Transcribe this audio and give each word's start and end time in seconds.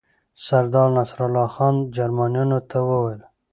سردار 0.45 0.89
نصرالله 0.97 1.47
خان 1.55 1.75
جرمنیانو 1.95 2.59
ته 2.69 2.77
وویل. 2.89 3.21